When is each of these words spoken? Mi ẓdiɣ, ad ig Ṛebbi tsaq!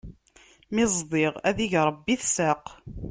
Mi 0.73 0.83
ẓdiɣ, 0.95 1.33
ad 1.49 1.57
ig 1.65 1.73
Ṛebbi 1.87 2.13
tsaq! 2.21 2.63